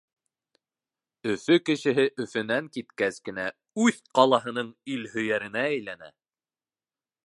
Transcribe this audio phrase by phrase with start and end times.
[1.33, 3.47] Өфө кешеһе Өфөнән киткәс кенә
[3.87, 6.13] үҙ ҡалаһының илһөйәренә әйләнә.